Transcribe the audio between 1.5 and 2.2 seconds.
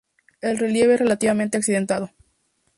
accidentado.